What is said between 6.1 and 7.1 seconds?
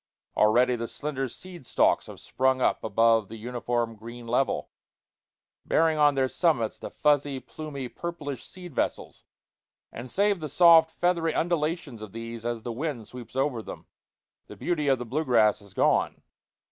their summits the